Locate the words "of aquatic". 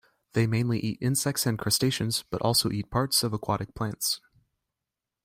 3.21-3.75